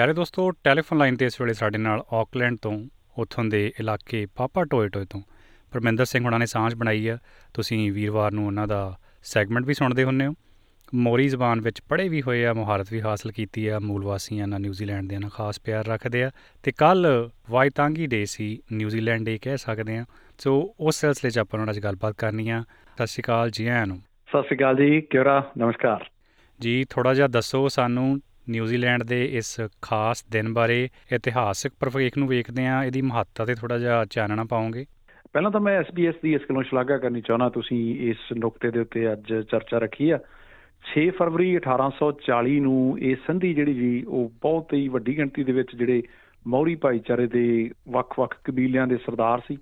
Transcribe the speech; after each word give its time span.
ਪਿਆਰੇ 0.00 0.12
ਦੋਸਤੋ 0.12 0.50
telephone 0.50 0.98
line 0.98 1.16
ਤੇ 1.16 1.26
ਇਸ 1.26 1.40
ਵੇਲੇ 1.40 1.54
ਸਾਡੇ 1.54 1.78
ਨਾਲ 1.78 2.04
ਆਕਲੈਂਡ 2.12 2.58
ਤੋਂ 2.62 2.86
ਉੱਥੋਂ 3.18 3.44
ਦੇ 3.44 3.72
ਇਲਾਕੇ 3.80 4.26
ਪਾਪਾ 4.26 4.64
ਟੋਏ 4.64 4.88
ਟੋਏ 4.88 5.04
ਤੋਂ 5.04 5.20
ਪਰਮਿੰਦਰ 5.70 6.04
ਸਿੰਘ 6.04 6.24
ਹੁਣਾਂ 6.24 6.38
ਨੇ 6.38 6.46
ਸਾਂਝ 6.46 6.74
ਬਣਾਈ 6.74 7.08
ਆ। 7.08 7.18
ਤੁਸੀਂ 7.54 7.92
ਵੀਰਵਾਰ 7.92 8.32
ਨੂੰ 8.32 8.46
ਉਹਨਾਂ 8.46 8.68
ਦਾ 8.68 8.98
ਸੈਗਮੈਂਟ 9.22 9.66
ਵੀ 9.66 9.74
ਸੁਣਦੇ 9.74 10.04
ਹੁੰਨੇ 10.04 10.26
ਹੋ। 10.26 10.34
ਮੋਰੀ 10.94 11.28
ਜ਼ਬਾਨ 11.28 11.60
ਵਿੱਚ 11.60 11.82
ਪੜ੍ਹੇ 11.88 12.08
ਵੀ 12.08 12.22
ਹੋਏ 12.22 12.44
ਆ 12.44 12.52
ਮੁਹਾਰਤ 12.52 12.92
ਵੀ 12.92 13.00
ਹਾਸਲ 13.00 13.32
ਕੀਤੀ 13.32 13.68
ਆ। 13.68 13.78
ਮੂਲ 13.78 14.04
ਵਾਸੀਆਂ 14.04 14.46
ਨਾਲ 14.46 14.60
ਨਿਊਜ਼ੀਲੈਂਡ 14.60 15.08
ਦੇ 15.08 15.18
ਨਾਲ 15.18 15.30
ਖਾਸ 15.30 15.60
ਪਿਆਰ 15.60 15.86
ਰੱਖਦੇ 15.86 16.24
ਆ। 16.24 16.30
ਤੇ 16.62 16.72
ਕੱਲ 16.72 17.30
ਵਾਈਤਾਂਗੀ 17.50 18.06
ਡੇ 18.06 18.24
ਸੀ 18.26 18.62
ਨਿਊਜ਼ੀਲੈਂਡ 18.72 19.24
ਡੇ 19.24 19.38
ਕਹਿ 19.42 19.56
ਸਕਦੇ 19.56 19.98
ਆ। 19.98 20.04
ਸੋ 20.38 20.74
ਉਸ 20.80 20.96
ਸਿਲਸਿਲੇ 20.96 21.30
'ਚ 21.30 21.38
ਆਪਾਂ 21.38 21.60
ਉਹਨਾਂ 21.60 21.74
ਨਾਲ 21.74 21.82
ਗੱਲਬਾਤ 21.82 22.14
ਕਰਨੀ 22.14 22.48
ਆ। 22.50 22.64
ਸਤਿ 22.94 23.06
ਸ਼੍ਰੀ 23.06 23.22
ਅਕਾਲ 23.22 23.50
ਜੀ 23.50 23.66
ਆਇਆਂ 23.66 23.86
ਨੂੰ। 23.86 23.98
ਸਤਿ 23.98 24.42
ਸ਼੍ਰੀ 24.42 24.56
ਅਕਾਲ 24.56 24.76
ਜੀ 24.76 25.00
ਕਿਉਰਾ 25.00 25.52
ਨਮਸਕਾਰ। 25.58 26.10
ਜੀ 26.60 26.84
ਥੋੜਾ 26.90 27.14
ਜਿਹਾ 27.14 27.26
ਦੱਸੋ 27.26 27.68
ਸਾਨੂੰ 27.68 28.20
ਨਿਊਜ਼ੀਲੈਂਡ 28.48 29.02
ਦੇ 29.02 29.24
ਇਸ 29.24 29.60
ਖਾਸ 29.82 30.24
ਦਿਨ 30.32 30.52
ਬਾਰੇ 30.52 30.88
ਇਤਿਹਾਸਕ 31.12 31.70
ਪ੍ਰਵੇਖ 31.80 32.18
ਨੂੰ 32.18 32.28
ਵੇਖਦੇ 32.28 32.66
ਆ 32.66 32.84
ਇਹਦੀ 32.84 33.02
ਮਹੱਤਤਾ 33.02 33.44
ਤੇ 33.44 33.54
ਥੋੜਾ 33.54 33.78
ਜਿਹਾ 33.78 34.04
ਚਾਨਣਾ 34.04 34.44
ਪਾਉਂਗੇ 34.44 34.86
ਪਹਿਲਾਂ 35.32 35.50
ਤਾਂ 35.50 35.60
ਮੈਂ 35.60 35.80
SBS 35.80 36.14
ਦੀ 36.22 36.34
ਇਸ 36.34 36.40
ਗੱਲੋਂ 36.40 36.62
ਸ਼ਲਾਘਾ 36.62 36.96
ਕਰਨੀ 36.96 37.20
ਚਾਹੁੰਦਾ, 37.20 37.48
ਤੁਸੀਂ 37.48 38.10
ਇਸ 38.10 38.16
ਨੁਕਤੇ 38.38 38.70
ਦੇ 38.70 38.80
ਉੱਤੇ 38.80 39.12
ਅੱਜ 39.12 39.34
ਚਰਚਾ 39.50 39.78
ਰੱਖੀ 39.78 40.10
ਆ। 40.10 40.18
6 40.82 41.10
ਫਰਵਰੀ 41.10 41.56
1840 41.56 42.60
ਨੂੰ 42.60 42.98
ਇਹ 42.98 43.16
ਸੰਧੀ 43.26 43.54
ਜਿਹੜੀ 43.54 43.74
ਜੀ, 43.74 44.04
ਉਹ 44.08 44.32
ਬਹੁਤ 44.42 44.74
ਹੀ 44.74 44.88
ਵੱਡੀ 44.88 45.16
ਗਿਣਤੀ 45.16 45.44
ਦੇ 45.44 45.52
ਵਿੱਚ 45.52 45.76
ਜਿਹੜੇ 45.76 46.02
ਮੌਰੀ 46.46 46.74
ਭਾਈਚਾਰੇ 46.74 47.26
ਦੇ 47.26 47.70
ਵੱਖ-ਵੱਖ 47.88 48.34
ਕਬੀਲਿਆਂ 48.44 48.86
ਦੇ 48.86 48.96
ਸਰਦਾਰ 48.96 49.40
ਸੀ, 49.48 49.58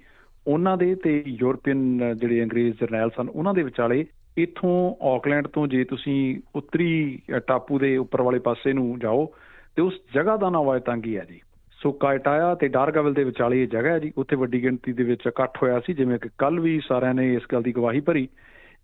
ਉਹਨਾਂ 0.46 0.76
ਦੇ 0.76 0.94
ਤੇ 0.94 1.24
ਯੂਰਪੀਅਨ 1.26 2.14
ਜਿਹੜੇ 2.16 2.42
ਅੰਗਰੇਜ਼ 2.42 2.76
ਜਰਨੈਲ 2.80 3.10
ਸਨ, 3.10 3.28
ਉਹਨਾਂ 3.28 3.54
ਦੇ 3.54 3.62
ਵਿਚਾਲੇ 3.62 4.06
ਇਥੋਂ 4.42 5.04
ਆਕਲੈਂਡ 5.04 5.46
ਤੋਂ 5.46 5.66
ਜੇ 5.66 5.84
ਤੁਸੀਂ 5.84 6.40
ਉੱਤਰੀ 6.54 7.22
ਟਾਪੂ 7.46 7.78
ਦੇ 7.78 7.96
ਉੱਪਰ 7.96 8.22
ਵਾਲੇ 8.22 8.38
ਪਾਸੇ 8.38 8.72
ਨੂੰ 8.72 8.98
ਜਾਓ, 8.98 9.32
ਤੇ 9.76 9.82
ਉਸ 9.82 9.94
ਜਗ੍ਹਾ 10.14 10.36
ਦਾ 10.36 10.50
ਨਾਮ 10.50 10.64
ਵਾਇਤਾਂਗੀ 10.64 11.16
ਹੈ 11.16 11.24
ਜੀ। 11.24 11.40
ਸੋ 11.72 11.92
ਕਾਇਟਾਇਆ 11.92 12.54
ਤੇ 12.54 12.68
ਡਾਰਗਾਵਲ 12.68 13.14
ਦੇ 13.14 13.24
ਵਿਚਾਲੇ 13.24 13.62
ਇਹ 13.62 13.68
ਜਗ੍ਹਾ 13.68 13.92
ਹੈ 13.92 13.98
ਜੀ। 13.98 14.12
ਉੱਥੇ 14.18 14.36
ਵੱਡੀ 14.36 14.62
ਗਿਣਤੀ 14.62 14.92
ਦੇ 14.92 15.02
ਵਿੱਚ 15.02 15.22
ਇਕੱਠ 15.26 15.62
ਹੋਇਆ 15.62 15.80
ਸੀ, 15.80 15.94
ਜਿਵੇਂ 15.94 16.18
ਕਿ 16.18 16.28
ਕੱਲ 16.38 16.60
ਵੀ 16.60 16.80
ਸਾਰਿਆਂ 16.88 17.14
ਨੇ 17.14 17.34
ਇਸ 17.34 17.42
ਗੱਲ 17.52 17.62
ਦੀ 17.62 17.72
ਗਵਾਹੀ 17.72 18.00
ਭਰੀ 18.00 18.28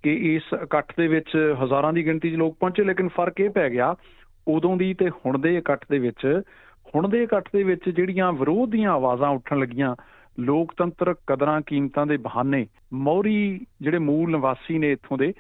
ਕਿ 0.03 0.35
ਇਸ 0.35 0.43
ਇਕੱਠ 0.63 0.93
ਦੇ 0.97 1.09
ਵਿੱਚ 1.09 1.55
ਹਜ਼ਾਰਾਂ 1.65 1.93
ਦੀ 1.93 2.07
ਗਿਣਤੀ 2.07 2.31
'ਚ 2.31 2.35
ਲੋਕ 2.35 2.57
ਪਹੁੰਚੇ, 2.61 2.85
ਲੇਕਿਨ 2.85 3.09
ਫ਼ਰਕ 3.09 3.41
ਇਹ 3.41 3.51
ਪੈ 3.51 3.71
ਗਿਆ, 3.71 3.95
ਉਦੋਂ 4.49 4.77
ਦੀ 4.77 4.95
ਤੇ 4.95 5.09
ਹੁਣ 5.09 5.39
ਦੇ 5.39 5.57
ਇਕੱਠ 5.57 5.85
ਦੇ 5.91 5.99
ਵਿੱਚ, 5.99 6.41
ਹੁਣ 6.95 7.09
ਦੇ 7.09 7.23
ਇਕੱਠ 7.23 7.49
ਦੇ 7.53 7.63
ਵਿੱਚ 7.63 7.89
ਜਿਹੜੀਆਂ 7.89 8.33
ਵਿਰੋਧ 8.33 8.71
ਦੀਆਂ 8.71 8.93
ਆਵਾਜ਼ਾਂ 8.93 9.31
ਉੱਠਣ 9.31 9.59
ਲੱਗੀਆਂ 9.59 9.97
ਲੋਕਤੰਤਰ 10.41 11.15
ਕਦਰਾਂ 11.27 11.61
ਕੀਮਤਾਂ 11.67 12.07
ਦੇ 12.07 12.17
ਬਹਾਨੇ 12.17 12.67
ਮੌਰੀ 12.93 13.61
ਜਿਹੜੇ 13.81 13.99
ਮੂਲ 13.99 14.31
ਨਿਵਾਸੀ 14.31 14.79
ਨੇ 14.79 14.93
ਇੱਥੋਂ 14.93 15.19
ਦੇ 15.19 15.33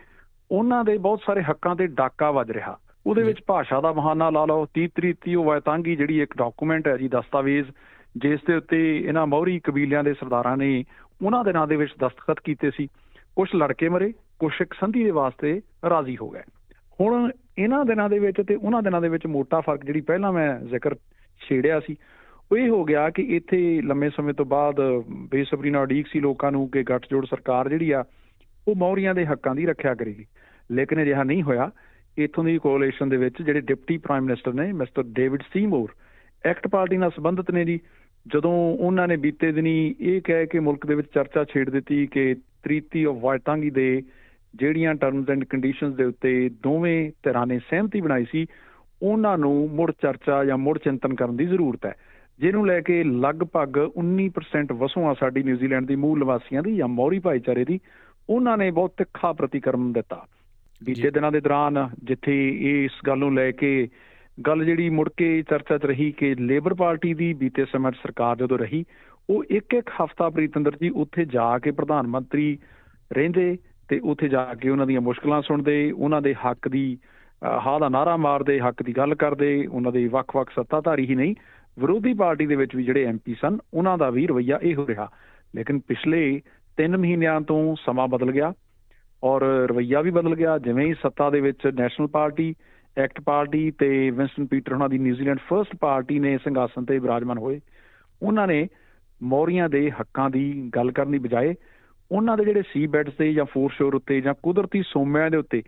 ਉਹਨਾਂ 0.50 0.84
ਦੇ 0.84 0.98
ਬਹੁਤ 0.98 1.20
ਸਾਰੇ 1.26 1.42
ਹੱਕਾਂ 1.42 1.76
ਤੇ 1.76 1.86
ਡਾਕਾ 1.86 2.30
ਵੱਜ 2.30 2.50
ਰਿਹਾ। 2.50 2.78
ਉਹਦੇ 3.06 3.22
ਵਿੱਚ 3.22 3.38
ਭਾਸ਼ਾ 3.46 3.80
ਦਾ 3.80 3.92
ਬਹਾਨਾ 3.92 4.30
ਲਾ 4.30 4.44
ਲਓ 4.44 4.66
30 4.78 4.86
ਤਰੀਤੀ 4.86 5.34
ਉਹ 5.34 5.44
ਵੈਤਾਂਗੀ 5.44 5.96
ਜਿਹੜੀ 5.96 6.20
ਇੱਕ 6.20 6.36
ਡਾਕੂਮੈਂਟ 6.36 6.88
ਹੈ 6.88 6.96
ਜੀ 6.96 7.08
ਦਸਤਾਵੇਜ਼ 7.08 7.70
ਜਿਸ 8.16 8.40
ਦੇ 8.46 8.54
ਉੱਤੇ 8.54 9.00
ਇਹਨਾਂ 9.00 9.26
ਮੌਰੀ 9.26 9.60
ਕਬੀਲਿਆਂ 9.64 10.04
ਦੇ 10.04 10.14
ਸਰਦਾਰਾਂ 10.14 10.56
ਨੇ 10.56 10.84
ਉਹਨਾਂ 11.24 11.44
ਦੇ 11.44 11.52
ਨਾਂ 11.52 11.66
ਦੇ 11.66 11.76
ਵਿੱਚ 11.76 11.92
ਦਸਤਖਤ 12.00 12.40
ਕੀਤੇ 12.44 12.70
ਸੀ। 12.70 12.86
ਕੁਝ 13.36 13.48
ਲੜਕੇ 13.56 13.88
ਮਰੇ 13.88 14.12
ਕੁਝ 14.38 14.52
ਇੱਕ 14.60 14.74
ਸੰਧੀ 14.74 15.04
ਦੇ 15.04 15.10
ਵਾਸਤੇ 15.10 15.60
ਰਾਜ਼ੀ 15.90 16.16
ਹੋ 16.16 16.30
ਗਏ। 16.30 16.40
ਹੁਣ 17.00 17.30
ਇਹਨਾਂ 17.58 17.84
ਦਿਨਾਂ 17.84 18.08
ਦੇ 18.08 18.18
ਵਿੱਚ 18.18 18.42
ਤੇ 18.48 18.54
ਉਹਨਾਂ 18.54 18.82
ਦਿਨਾਂ 18.82 19.00
ਦੇ 19.00 19.08
ਵਿੱਚ 19.08 19.26
ਮੋਟਾ 19.26 19.60
ਫ਼ਰਕ 19.60 19.84
ਜਿਹੜੀ 19.84 20.00
ਪਹਿਲਾਂ 20.00 20.32
ਮੈਂ 20.32 20.60
ਜ਼ਿਕਰ 20.60 20.94
ਛੇੜਿਆ 21.48 21.80
ਸੀ 21.80 21.96
ਉਹ 22.52 22.56
ਇਹ 22.56 22.68
ਹੋ 22.68 22.84
ਗਿਆ 22.84 23.10
ਕਿ 23.10 23.22
ਇੱਥੇ 23.22 23.82
ਲੰਮੇ 23.82 24.10
ਸਮੇਂ 24.10 24.34
ਤੋਂ 24.34 24.46
ਬਾਅਦ 24.46 24.80
ਬੇਸਬਰੀ 25.10 25.70
ਨਾਲ 25.70 25.82
ਉਡੀਕ 25.82 26.06
ਸੀ 26.06 26.20
ਲੋਕਾਂ 26.20 26.52
ਨੂੰ 26.52 26.70
ਕਿ 26.70 26.82
ਗੱਠਜੋੜ 26.82 27.26
ਸਰਕਾਰ 27.26 27.68
ਜਿਹੜੀ 27.68 27.90
ਆ, 27.90 28.04
ਉਹ 28.68 28.74
ਮੌਰੀਆਂ 28.76 29.14
ਦੇ 29.14 29.26
ਹੱਕਾਂ 29.26 29.54
ਦੀ 29.54 29.66
ਰੱਖਿਆ 29.66 29.94
ਕਰੇਗੀ। 29.94 30.26
ਲੇਕਿਨ 30.70 31.02
ਅਜਿਹਾ 31.02 31.22
ਨਹੀਂ 31.22 31.42
ਹੋਇਆ। 31.42 31.70
ਇਥੋਂ 32.18 32.44
ਦੀ 32.44 32.58
ਕੋਲੀਸ਼ਨ 32.58 33.08
ਦੇ 33.08 33.16
ਵਿੱਚ 33.16 33.42
ਜਿਹੜੇ 33.42 33.60
ਡਿਪਟੀ 33.60 33.98
ਪ੍ਰਾਈਮ 33.98 34.24
ਮਿਨਿਸਟਰ 34.24 34.52
ਨੇ, 34.52 34.72
mister 34.72 35.02
David 35.02 35.42
Seymour, 35.42 35.88
ACT 36.44 36.68
party 36.68 36.96
ਨਾਲ 36.96 37.10
ਸੰਬੰਧਿਤ 37.10 37.50
ਨੇ 37.50 37.64
ਜੀ। 37.64 37.80
ਜਦੋਂ 38.26 38.76
ਉਹਨਾਂ 38.76 39.08
ਨੇ 39.08 39.16
ਬੀਤੇ 39.16 39.52
ਦਿਨੀ 39.52 39.94
ਇਹ 40.00 40.22
ਕਹਿ 40.24 40.46
ਕੇ 40.46 40.58
ਮੁਲਕ 40.58 40.86
ਦੇ 40.86 40.94
ਵਿੱਚ 40.94 41.08
ਚਰਚਾ 41.14 41.44
ਛੇੜ 41.44 41.70
ਦਿੱਤੀ 41.70 42.06
ਕਿ 42.06 42.34
ਤ੍ਰੀਤੀ 42.34 43.04
ਆਫ 43.04 43.16
ਵਾਇਟਾਂਗੀ 43.20 43.70
ਦੇ 43.70 44.02
ਜਿਹੜੀਆਂ 44.54 44.94
ਟਰਮਸ 44.94 45.30
ਐਂਡ 45.30 45.44
ਕੰਡੀਸ਼ਨਸ 45.44 45.94
ਦੇ 45.94 46.04
ਉੱਤੇ 46.04 46.50
ਦੋਵੇਂ 46.62 47.10
ਧਿਰਾਂ 47.10 47.46
ਨੇ 47.46 47.58
ਸਹਿਮਤੀ 47.58 48.00
ਬਣਾਈ 48.00 48.26
ਸੀ, 48.32 48.46
ਉਹਨਾਂ 49.02 49.38
ਨੂੰ 49.38 49.70
ਮੁੜ 49.74 49.92
ਚਰਚਾ 50.02 50.44
ਜਾਂ 50.44 50.58
ਮੁੜ 50.58 50.78
ਚਿੰਤਨ 50.78 51.14
ਕਰਨ 51.14 51.36
ਦੀ 51.36 51.46
ਜ਼ਰੂਰਤ 51.46 51.86
ਹੈ। 51.86 51.94
ਜਿਹਨੂੰ 52.40 52.66
ਲੈ 52.66 52.80
ਕੇ 52.80 53.04
ਲਗਭਗ 53.04 53.78
19% 53.98 54.72
ਵਸੋਂ 54.72 55.14
ਸਾਡੀ 55.14 55.42
ਨਿਊਜ਼ੀਲੈਂਡ 55.42 55.86
ਦੀ 55.86 55.96
ਮੂਲ 55.96 56.18
ਨਿਵਾਸੀਆਂ 56.18 56.62
ਦੀ 56.62 56.76
ਜਾਂ 56.76 56.88
ਮੌਰੀ 56.88 57.18
ਭਾਈਚਾਰੇ 57.18 57.64
ਦੀ 57.64 57.80
ਉਹਨਾਂ 58.30 58.58
ਨੇ 58.58 58.70
ਬਹੁਤ 58.70 58.92
ਤਿੱਖਾ 58.96 59.32
ਪ੍ਰਤੀਕਰਮ 59.32 59.92
ਦਿੱਤਾ। 59.92 60.26
ਬੀਤੇ 60.84 61.10
ਦਿਨਾਂ 61.10 61.32
ਦੇ 61.32 61.40
ਦੌਰਾਨ 61.40 61.88
ਜਿੱਥੇ 62.04 62.48
ਇਸ 62.48 62.92
ਗੱਲ 63.06 63.18
ਨੂੰ 63.18 63.34
ਲੈ 63.34 63.50
ਕੇ 63.50 63.88
ਗੱਲ 64.46 64.64
ਜਿਹੜੀ 64.64 64.88
ਮੁੜ 64.88 65.08
ਕੇ 65.16 65.42
ਚਰਚਾ 65.42 65.78
'ਚ 65.78 65.84
ਰਹੀ 65.84 66.12
ਕਿ 66.12 66.34
ਲੇਬਰ 66.34 66.74
ਪਾਰਟੀ 66.74 67.14
ਦੀ 67.14 67.32
ਬੀਤੇ 67.34 67.64
ਸਮੇਂ 67.64 67.92
ਸਰਕਾਰ 67.92 68.36
ਜਦੋਂ 68.36 68.58
ਰਹੀ 68.58 68.84
ਉਹ 69.30 69.44
ਇੱਕ 69.50 69.74
ਇੱਕ 69.74 69.90
ਹਫਤਾ 70.02 70.30
ਪ੍ਰੀਤੰਦਰ 70.30 70.76
ਜੀ 70.80 70.88
ਉੱਥੇ 70.88 71.24
ਜਾ 71.24 71.58
ਕੇ 71.58 71.70
ਪ੍ਰਧਾਨ 71.70 72.06
ਮੰਤਰੀ 72.06 72.58
ਰਹਿੰਦੇ 73.12 73.58
ਤੇ 73.88 74.00
ਉੱਥੇ 74.04 74.28
ਜਾ 74.28 74.54
ਕੇ 74.54 74.68
ਉਹਨਾਂ 74.68 74.86
ਦੀਆਂ 74.86 75.00
ਮੁਸ਼ਕਲਾਂ 75.00 75.42
ਸੁਣਦੇ 75.42 75.92
ਉਹਨਾਂ 75.92 76.22
ਦੇ 76.22 76.34
ਹੱਕ 76.34 76.68
ਦੀ 76.68 76.98
ਹਾਂ 77.66 77.80
ਦਾ 77.80 77.88
ਨਾਰਾ 77.88 78.16
ਮਾਰਦੇ 78.16 78.60
ਹੱਕ 78.60 78.82
ਦੀ 78.82 78.92
ਗੱਲ 78.96 79.14
ਕਰਦੇ 79.14 79.66
ਉਹਨਾਂ 79.66 79.92
ਦੇ 79.92 80.08
ਵੱਖ-ਵੱਖ 80.08 80.50
ਸੱਤਾਧਾਰੀ 80.50 81.06
ਹੀ 81.06 81.14
ਨਹੀਂ 81.14 81.34
ਵਿਰੋਧੀ 81.78 82.14
ਪਾਰਟੀ 82.14 82.46
ਦੇ 82.46 82.56
ਵਿੱਚ 82.56 82.76
ਵੀ 82.76 82.84
ਜਿਹੜੇ 82.84 83.04
ਐਮਪੀ 83.04 83.34
ਸਨ, 83.34 83.58
ਉਹਨਾਂ 83.74 83.98
ਦਾ 83.98 84.10
ਵੀ 84.10 84.26
ਰਵਈਆ 84.26 84.58
ਇਹ 84.62 84.74
ਹੋ 84.74 84.86
ਰਿਹਾ। 84.86 85.10
ਲੇਕਿਨ 85.54 85.78
ਪਿਛਲੇ 85.78 86.40
3 86.78 86.96
ਮਹੀਨਿਆਂ 86.96 87.40
ਤੋਂ 87.40 87.76
ਸਮਾਂ 87.84 88.08
ਬਦਲ 88.08 88.32
ਗਿਆ 88.32 88.52
ਔਰ 89.22 89.42
ਰਵਈਆ 89.70 90.00
ਵੀ 90.00 90.10
ਬਦਲ 90.10 90.34
ਗਿਆ। 90.36 90.58
ਜਿਵੇਂ 90.58 90.86
ਹੀ 90.86 90.94
ਸੱਤਾ 90.94 91.30
ਦੇ 91.30 91.40
ਵਿੱਚ 91.40 91.66
ਨੈਸ਼ਨਲ 91.66 92.06
ਪਾਰਟੀ, 92.06 92.54
ਐਕਟ 92.98 93.20
ਪਾਰਟੀ 93.20 93.70
ਤੇ 93.70 94.10
ਵਿੰਸਟਨ 94.10 94.46
ਪੀਟਰ 94.46 94.72
ਉਹਨਾਂ 94.72 94.88
ਦੀ 94.88 94.98
ਨਿਊਜ਼ੀਲੈਂਡ 94.98 95.38
ਫਰਸਟ 95.38 95.76
ਪਾਰਟੀ 95.76 96.18
ਨੇ 96.18 96.38
ਸਿੰਘਾਸਨ 96.38 96.84
ਤੇ 96.84 96.98
ਵਿਰਾਜਮਾਨ 96.98 97.38
ਹੋਏ, 97.38 97.60
ਉਹਨਾਂ 98.22 98.46
ਨੇ 98.46 98.66
ਮੌਰੀਆਂ 99.22 99.68
ਦੇ 99.68 99.90
ਹੱਕਾਂ 99.90 100.30
ਦੀ 100.30 100.70
ਗੱਲ 100.76 100.92
ਕਰਨ 100.92 101.10
ਦੀ 101.10 101.18
ਬਜਾਏ 101.18 101.54
ਉਹਨਾਂ 102.12 102.36
ਦੇ 102.36 102.44
ਜਿਹੜੇ 102.44 102.62
ਸੀ 102.72 102.86
ਬੈਡਸ 102.86 103.12
ਤੇ 103.12 103.32
ਜਾਂ 103.32 103.44
ਫੋਰ 103.44 103.70
ਸ਼ੋਰ 103.70 103.94
ਉੱਤੇ 103.94 104.20
ਜਾਂ 104.20 104.34
ਕੁਦਰਤੀ 104.42 104.82
ਸੋਮਿਆਂ 104.86 105.30
ਦੇ 105.30 105.36
ਉੱਤੇ 105.36 105.62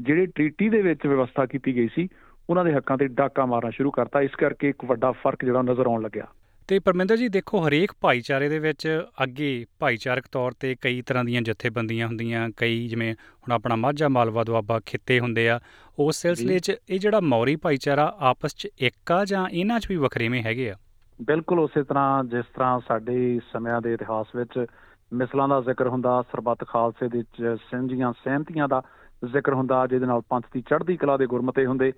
ਜਿਹੜੇ 0.00 0.26
ਟ੍ਰੀਟੀ 0.26 0.68
ਦੇ 0.68 0.82
ਵਿੱਚ 0.82 1.06
ਵਿਵਸਥਾ 1.06 1.46
ਕੀਤੀ 1.46 1.76
ਗਈ 1.76 1.88
ਸੀ 1.94 2.08
ਉਹਨਾਂ 2.50 2.64
ਦੇ 2.64 2.72
ਹੱਕਾਂ 2.72 2.96
ਤੇ 2.98 3.06
ਡਾਕਾ 3.08 3.46
ਮਾਰਨਾ 3.46 3.70
ਸ਼ੁਰੂ 3.70 3.90
ਕਰਤਾ। 3.90 4.20
ਇਸ 4.20 4.34
ਕਰਕੇ 4.34 4.68
ਇੱਕ 4.68 4.84
ਵੱਡਾ 4.84 5.12
ਫ਼ਰਕ 5.12 5.44
ਜਿਹੜਾ 5.44 5.62
ਨਜ਼ਰ 5.62 5.86
ਆਉਣ 5.86 6.02
ਲੱਗਿਆ। 6.02 6.26
ਤੇ 6.68 6.78
ਪਰਮਿੰਦਰ 6.78 7.16
ਜੀ 7.16 7.28
ਦੇਖੋ 7.28 7.60
ਹਰੇਕ 7.68 7.92
ਭਾਈਚਾਰੇ 8.00 8.48
ਦੇ 8.48 8.58
ਵਿੱਚ 8.58 8.86
ਅੱਗੇ 9.22 9.66
ਭਾਈਚਾਰਕ 9.78 10.24
ਤੌਰ 10.32 10.52
ਤੇ 10.60 10.74
ਕਈ 10.80 11.02
ਤਰ੍ਹਾਂ 11.02 11.24
ਦੀਆਂ 11.24 11.42
ਜਥੇਬੰਦੀਆਂ 11.42 12.06
ਹੁੰਦੀਆਂ 12.06 12.48
ਕਈ 12.56 12.88
ਜਿਵੇਂ 12.88 13.12
ਹੁਣ 13.14 13.52
ਆਪਣਾ 13.52 13.76
ਮਾਝਾ 13.76 14.08
ਮਾਲਵਾ 14.08 14.44
ਦੁਆਬਾ 14.44 14.80
ਖਿੱਤੇ 14.86 15.20
ਹੁੰਦੇ 15.20 15.48
ਆ। 15.48 15.60
ਉਸ 15.98 16.16
ਸਿਲਸਿਲੇ 16.16 16.58
'ਚ 16.58 16.76
ਇਹ 16.90 16.98
ਜਿਹੜਾ 16.98 17.20
ਮੌਰੀ 17.20 17.56
ਭਾਈਚਾਰਾ 17.56 18.16
ਆਪਸ 18.20 18.54
'ਚ 18.54 18.68
ਇੱਕ 18.78 19.12
ਆ 19.12 19.24
ਜਾਂ 19.24 19.46
ਇਹਨਾਂ 19.48 19.80
'ਚ 19.80 19.88
ਵੀ 19.88 19.96
ਵੱਖਰੇਵੇਂ 19.96 20.42
ਹੈਗੇ 20.42 20.70
ਆ? 20.70 20.76
ਬਿਲਕੁਲ 21.22 21.60
ਉਸੇ 21.60 21.82
ਤਰ੍ਹਾਂ 21.82 22.24
ਜਿਸ 22.24 22.44
ਤਰ੍ਹਾਂ 22.54 22.80
ਸਾਡੇ 22.88 23.40
ਸਮਿਆਂ 23.52 23.80
ਦੇ 23.80 23.94
ਇਤਿਹਾਸ 23.94 24.26
ਵਿੱਚ 24.36 24.66
ਮਿਸਲਾਂ 25.12 25.48
ਦਾ 25.48 25.60
ਜ਼ਿਕਰ 25.60 25.88
ਹੁੰਦਾ 25.88 26.22
ਸਰਬੱਤ 26.22 26.64
ਖਾਲਸੇ 26.68 27.08
ਦੇ 27.08 27.22
ਸਿੰਝੀਆਂ 27.70 28.12
ਸਹਿਮਤੀਆਂ 28.12 28.68
ਦਾ 28.68 28.82
ਜ਼ਿਕਰ 29.32 29.54
ਹੁੰਦਾ 29.54 29.86
ਜਿਹਦੇ 29.86 30.06
ਨਾਲ 30.06 30.20
ਪੰਥ 30.20 30.44
ਦੀ 30.54 30.60
ਚੜ੍ਹਦੀ 30.60 30.96
ਕਲਾ 30.96 31.16
ਦੇ 31.16 31.26
ਗੁਰਮਤੇ 31.26 31.66
ਹੁੰਦੇ। 31.66 31.92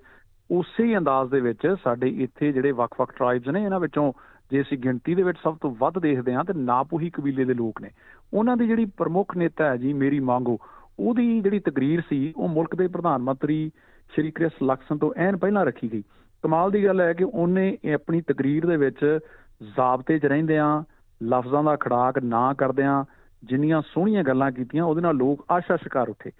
ਉਸੇ 0.51 0.83
ਹੀ 0.83 0.97
ਅੰਦਾਜ਼ 0.97 1.31
ਦੇ 1.31 1.39
ਵਿੱਚ 1.39 1.75
ਸਾਡੇ 1.83 2.07
ਇੱਥੇ 2.07 2.51
ਜਿਹੜੇ 2.51 2.71
ਵੱਖ-ਵੱਖ 2.71 3.11
ਟ੍ਰਾਈਬਸ 3.15 3.47
ਨੇ, 3.47 3.63
ਇਹਨਾਂ 3.63 3.79
ਵਿੱਚੋਂ 3.79 4.13
ਜੇ 4.51 4.61
ਅਸੀਂ 4.61 4.77
ਗਿਣਤੀ 4.77 5.15
ਦੇ 5.15 5.23
ਵਿੱਚ 5.23 5.37
ਸਭ 5.43 5.57
ਤੋਂ 5.61 5.75
ਵੱਧ 5.79 5.99
ਦੇਖਦੇ 5.99 6.33
ਹਾਂ, 6.33 6.43
ਤੇ 6.43 6.53
ਨਾਪੂਹੀ 6.53 7.09
ਕਬੀਲੇ 7.09 7.45
ਦੇ 7.45 7.53
ਲੋਕ 7.53 7.81
ਨੇ। 7.81 7.89
ਉਹਨਾਂ 8.33 8.57
ਦੀ 8.57 8.67
ਜਿਹੜੀ 8.67 8.85
ਪ੍ਰਮੁੱਖ 8.85 9.37
ਨੇਤਾ 9.37 9.65
ਹੈ 9.65 9.77
ਜੀ, 9.77 9.93
ਮੇਰੀ 9.93 10.19
ਮੰਗੋ, 10.19 10.59
ਉਹਦੀ 10.99 11.41
ਜਿਹੜੀ 11.41 11.59
ਤਕਰੀਰ 11.59 12.01
ਸੀ, 12.09 12.33
ਉਹ 12.37 12.47
ਮੁਲਕ 12.47 12.75
ਦੇ 12.75 12.87
ਪ੍ਰਧਾਨ 12.87 13.21
ਮੰਤਰੀ 13.21 13.71
ਸ਼੍ਰੀ 14.13 14.31
ਕ੍ਰਿਸ 14.31 14.51
ਲਕਸਨ 14.63 14.97
ਤੋਂ 14.97 15.13
ਐਨ 15.17 15.37
ਪਹਿਲਾਂ 15.37 15.65
ਰੱਖੀ 15.65 15.93
ਗਈ। 15.93 16.03
ਕਮਾਲ 16.43 16.71
ਦੀ 16.71 16.85
ਗੱਲ 16.85 17.01
ਹੈ 17.01 17.13
ਕਿ 17.13 17.23
ਉਹਨੇ 17.23 17.77
ਆਪਣੀ 17.93 18.21
ਤਕਰੀਰ 18.21 18.65
ਦੇ 18.65 18.77
ਵਿੱਚ 18.77 19.19
ਜ਼ਾਬਤੇ 19.63 20.19
'ਚ 20.19 20.25
ਰਹਿੰਦਿਆਂ 20.25 20.83
ਲਫ਼ਜ਼ਾਂ 21.23 21.63
ਦਾ 21.63 21.75
ਖੜਾਕ 21.75 22.19
ਨਾ 22.19 22.53
ਕਰਦਿਆਂ 22.53 23.05
ਜਿੰਨੀਆਂ 23.43 23.81
ਸੋਹਣੀਆਂ 23.81 24.23
ਗੱਲਾਂ 24.23 24.51
ਕੀਤੀਆਂ, 24.51 24.83
ਉਹਦੇ 24.83 25.01
ਨਾਲ 25.01 25.15
ਲੋਕ 25.15 25.45
ਆਸ਼ਾ 25.51 25.75
ਸ਼ਿਕਾਰ 25.75 26.09
ਉੱਠੇ। 26.09 26.31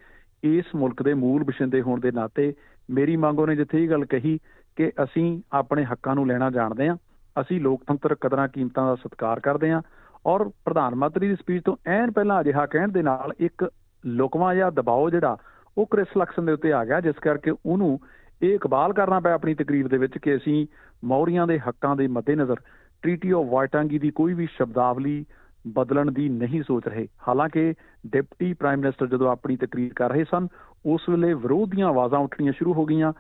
ਇਸ 0.44 0.66
ਮੁਲਕ 0.76 1.04
ਦੇ 1.04 1.14
ਮੂਲ 1.14 1.44
ਬਸ਼ਿੰਦੇ 1.44 1.82
ਹੋਣ 1.82 2.00
ਦੇ 2.00 2.12
ਨਾਤੇ 2.12 2.54
ਮੇਰੀ 2.92 3.16
ਮੰਗੋ 3.18 3.46
ਨੇ 3.46 3.56
ਜਿੱਥੇ 3.56 3.84
ਇਹ 3.84 3.90
ਗੱਲ 3.90 4.06
ਕਹੀ 4.06 4.38
ਕਿ 4.78 4.92
ਅਸੀਂ 5.04 5.26
ਆਪਣੇ 5.54 5.84
ਹੱਕਾਂ 5.86 6.16
ਨੂੰ 6.16 6.28
ਲੈਣਾ 6.28 6.50
ਜਾਣਦੇ 6.52 6.88
ਹਾਂ, 6.90 6.96
ਅਸੀਂ 7.36 7.60
ਲੋਕਤੰਤਰ 7.62 8.16
ਕਦਰਾਂ 8.22 8.48
ਕੀਮਤਾਂ 8.48 8.86
ਦਾ 8.88 8.96
ਸਤਿਕਾਰ 8.96 9.40
ਕਰਦੇ 9.40 9.72
ਹਾਂ 9.72 9.82
ਔਰ 10.26 10.50
ਪ੍ਰਧਾਨ 10.66 10.96
ਮੰਤਰੀ 10.96 11.28
ਦੀ 11.28 11.36
ਸਪੀਚ 11.36 11.64
ਤੋਂ 11.66 11.76
ਐਨ 11.90 12.12
ਪਹਿਲਾਂ 12.12 12.40
ਅਜਿਹਾ 12.42 12.66
ਕਹਿਣ 12.66 12.92
ਦੇ 12.92 13.02
ਨਾਲ 13.02 13.34
ਇੱਕ 13.40 13.70
ਲੋਕਵਾ 14.04 14.54
ਜਾਂ 14.56 14.72
ਦਬਾਅ 14.72 15.10
ਜਿਹੜਾ 15.10 15.38
ਉਹ 15.78 15.86
ਕ੍ਰਿਸ 15.86 16.18
ਲਕਸਨ 16.18 16.46
ਦੇ 16.46 16.52
ਉੱਤੇ 16.52 16.72
ਆ 16.74 16.84
ਗਿਆ, 16.86 17.00
ਜਿਸ 17.02 17.16
ਕਰਕੇ 17.22 17.52
ਉਹਨੂੰ 17.66 18.00
ਇਹ 18.42 18.54
ਇਕਬਾਲ 18.56 18.94
ਕਰਨਾ 18.94 19.20
ਪਿਆ 19.20 19.34
ਆਪਣੀ 19.34 19.54
ਤਕਰੀਰ 19.56 19.88
ਦੇ 19.88 19.98
ਵਿੱਚ 19.98 20.18
ਕਿ 20.18 20.36
ਅਸੀਂ 20.36 20.66
ਮੌਰੀਆਂ 21.04 21.46
ਦੇ 21.48 21.58
ਹੱਕਾਂ 21.60 21.96
ਦੇ 21.96 22.08
ਮੱਦੇਨਜ਼ਰ 22.08 22.56
ਟ੍ਰੀਟੀ 23.04 23.32
ਆਫ 23.32 23.46
ਵਾਈਟਾਂਗੀ 23.52 24.00
ਦੀ 24.00 24.10
ਕੋਈ 24.12 24.34
ਵੀ 24.34 24.48
ਸ਼ਬਦਾਵਲੀ 24.52 25.24
ਬਦਲਣ 25.68 26.12
ਦੀ 26.12 26.30
ਨਹੀਂ 26.30 26.64
ਸੋਚ 26.64 26.88
ਰਹੇ। 26.88 27.08
ਹਾਲਾਂਕਿ 27.28 27.74
ਡਿਪਟੀ 28.08 28.54
ਪ੍ਰਾਈਮ 28.54 28.80
ਮਿਨਿਸਟਰ 28.80 29.08
ਜਦੋਂ 29.08 29.32
ਆਪਣੀ 29.32 29.56
ਤਕਰੀਰ 29.56 29.94
ਕਰ 29.96 30.10
ਰਹੇ 30.10 30.24
ਸਨ, 30.24 30.48
ਉਸ 30.86 31.02
ਵੇਲੇ 31.10 31.34
ਵਿਰੋਧੀਆਂ 31.34 31.88
ਆਵਾਜ਼ਾਂ 31.88 32.20
ਉੱਠਣੀਆਂ 32.20 32.54
ਸ਼ੁਰੂ 32.54 32.74
ਹੋ 32.74 32.86
ਗਈਆਂ। 32.86 33.14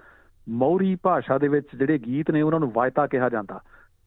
ਮੌਰੀ 0.49 0.97
ਭਾਸ਼ਾ 1.03 1.37
ਦੇ 1.37 1.47
ਵਿੱਚ 1.47 1.67
ਜਿਹੜੇ 1.75 1.97
ਗੀਤ 1.97 2.31
ਨੇ, 2.31 2.41
ਉਹਨਾਂ 2.41 2.59
ਨੂੰ 2.59 2.71
ਵਾਇਤਾ 2.75 3.07
ਕਿਹਾ 3.07 3.29
ਜਾਂਦਾ। 3.29 3.61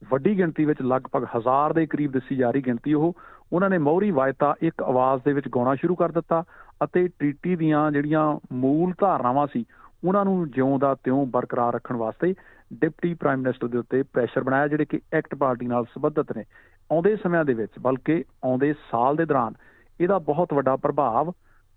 ਵੱਡੀ 0.09 0.37
ਗਿਣਤੀ 0.37 0.65
ਵਿੱਚ 0.65 0.81
ਲਗਭਗ 0.81 1.23
ਹਜ਼ਾਰ 1.37 1.73
ਦੇ 1.73 1.85
ਕਰੀਬ 1.85 2.11
ਦੱਸੀ 2.11 2.35
ਜਾ 2.35 2.51
ਰਹੀ 2.51 2.61
ਗਿਣਤੀ 2.61 2.93
ਉਹ, 2.93 3.13
ਉਹਨਾਂ 3.53 3.69
ਨੇ 3.69 3.77
ਮੌਰੀ 3.77 4.11
ਵਾਇਤਾ 4.11 4.55
ਇੱਕ 4.61 4.83
ਆਵਾਜ਼ 4.83 5.21
ਦੇ 5.25 5.33
ਵਿੱਚ 5.33 5.47
ਗਾਉਣਾ 5.47 5.75
ਸ਼ੁਰੂ 5.75 5.95
ਕਰ 5.95 6.11
ਦਿੱਤਾ 6.11 6.43
ਅਤੇ 6.83 7.07
ਟ੍ਰੀਟੀ 7.07 7.55
ਦੀਆਂ 7.55 7.91
ਜਿਹੜੀਆਂ 7.91 8.39
ਮੂਲ 8.51 8.93
ਧਾਰਨਾਵਾਂ 8.99 9.47
ਸੀ, 9.53 9.65
ਉਹਨਾਂ 10.03 10.25
ਨੂੰ 10.25 10.51
ਜਿਉਂ 10.51 10.79
ਦਾ 10.79 10.95
ਤਿਉਂ 10.95 11.25
ਬਰਕਰਾਰ 11.25 11.73
ਰੱਖਣ 11.73 11.95
ਵਾਸਤੇ 11.95 12.33
ਡਿਪਟੀ 12.73 13.13
ਪ੍ਰਾਈਮ 13.13 13.39
ਮਿਨਿਸਟਰ 13.39 13.67
ਦੇ 13.67 13.77
ਉੱਤੇ 13.77 14.03
ਪ੍ਰੈਸ਼ਰ 14.03 14.43
ਬਣਾਇਆ, 14.43 14.67
ਜਿਹੜੇ 14.67 14.85
ਕਿ 14.85 14.99
ਐਕਟ 15.13 15.35
ਪਾਰਟੀ 15.35 15.65
ਨਾਲ 15.65 15.83
ਸੰਬੰਧਿਤ 15.83 16.37
ਨੇ। 16.37 16.43
ਆਉਂਦੇ 16.91 17.15
ਸਮਿਆਂ 17.15 17.45
ਦੇ 17.45 17.53
ਵਿੱਚ 17.53 17.71
ਬਲਕਿ 17.79 18.23
ਆਉਂਦੇ 18.43 18.73
ਸਾਲ 18.73 19.15
ਦੇ 19.15 19.25
ਦੌਰਾਨ 19.25 19.53
ਇਹਦਾ 20.01 20.19
ਬਹੁਤ 20.19 20.53
ਵੱਡਾ 20.53 20.75
ਪ੍ਰਭਾਵ 20.75 21.31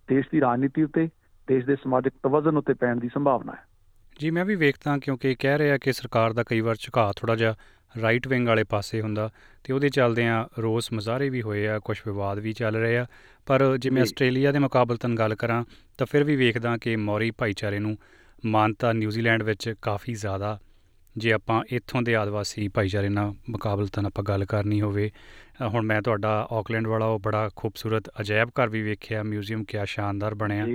ਦੇਸ਼ 0.09 0.27
ਦੀ 0.33 0.41
ਰਾਜਨੀਤੀ 0.41 0.83
ਉੱਤੇ 0.83 1.09
ਦੇਸ਼ 1.47 1.67
ਦੇ 1.67 1.77
ਸਮਾਜਿਕ 1.77 2.13
ਤਵਜ਼ਨ 2.23 2.57
ਉੱਤੇ 2.57 2.75
ਪੈਣ 2.75 2.97
ਦੀ 2.97 3.09
ਸੰਭਾਵਨਾ 3.15 3.53
ਹੈ। 3.53 3.65
ਜੀ 4.21 4.31
ਮੈਂ 4.31 4.45
ਵੀ 4.45 4.55
ਵੇਖਦਾ 4.55 4.99
ਕਿਉਂਕਿ 4.99 5.35
ਕਹਿ 5.35 5.59
ਰਿਹਾ 5.59 5.79
ਕਿ 5.79 5.93
ਸਰਕਾਰ 5.93 6.33
ਦਾ 6.33 6.43
ਕਈ 6.43 6.61
ਵਾਰ 6.61 6.77
ਝੁਕਾਅ 6.81 7.13
ਥੋੜਾ 7.17 7.37
ਜਿਹਾ 7.37 7.55
ਰਾਈਟ 8.03 8.29
ਵਿੰਗ 8.29 8.49
ਵਾਲੇ 8.49 8.65
ਪਾਸੇ 8.65 9.01
ਹੁੰਦਾ 9.01 9.31
ਤੇ 9.65 9.73
ਉਹਦੇ 9.73 9.89
ਚੱਲਦੇ 9.89 10.29
ਆ 10.29 10.49
ਰੋਸ 10.59 10.93
ਮਜ਼ਾਰੇ 10.93 11.29
ਵੀ 11.29 11.43
ਹੋਏ 11.43 11.67
ਆ 11.69 11.79
ਕੁਝ 11.79 12.03
ਵਿਵਾਦ 12.07 12.39
ਵੀ 12.39 12.53
ਚੱਲ 12.53 12.77
ਰਹੇ 12.77 12.99
ਆ। 12.99 13.07
ਪਰ 13.47 13.77
ਜੇ 13.77 13.91
ਮੈਂ 13.91 14.03
ਆਸਟ੍ਰੇਲੀਆ 14.03 14.53
ਦੇ 14.53 14.59
ਮੁਕਾਬਲਤਨ 14.59 15.15
ਗੱਲ 15.15 15.35
ਕਰਾਂ 15.35 15.65
ਤਾਂ 15.99 16.07
ਫਿਰ 16.11 16.25
ਵੀ 16.25 16.37
ਵੇਖਦਾ 16.37 16.77
ਕਿ 16.77 16.97
ਮੌਰੀ 16.97 17.31
ਭਾਈਚਾਰੇ 17.31 17.79
ਨੂੰ 17.79 17.97
ਮਾਨਤਾ 18.47 18.93
ਨਿਊਜ਼ੀਲੈਂਡ 18.93 19.43
ਵਿੱਚ 19.43 19.75
ਕਾਫੀ 19.83 20.15
ਜ਼ਿਆਦਾ 20.15 20.61
ਜੇ 21.17 21.33
ਆਪਾਂ 21.33 21.65
ਇੱਥੋਂ 21.73 22.03
ਦੇ 22.03 22.17
ਆਦਿਵਾਸੀ 22.17 22.69
ਭਾਈਚਾਰੇ 22.69 23.09
ਨਾਲ 23.09 23.35
ਮੁਕਾਬਲਤਨ 23.51 24.07
ਆਪਾਂ 24.07 24.25
ਗੱਲ 24.25 24.45
ਕਰਨੀ 24.45 24.81
ਹੋਵੇ 24.81 25.11
ਹੁਣ 25.63 25.87
ਮੈਂ 25.87 26.03
ਤੁਹਾਡਾ 26.03 26.49
ਆਕਲੈਂਡ 26.53 26.87
ਵਾਲਾ 26.87 27.07
ਉਹ 27.07 27.19
ਬੜਾ 27.19 27.51
ਖੂਬਸੂਰਤ 27.57 28.09
ਅਜਾਇਬ 28.21 28.49
ਘਰ 28.49 28.69
ਵੀ 28.69 28.83
ਵੇਖਿਆ 28.83 29.23
ਮਿਊਜ਼ੀਅਮ 29.23 29.65
ਕਿਆ 29.65 29.85
ਸ਼ਾਨਦਾਰ 29.85 30.35
ਬਣਿਆ। 30.35 30.67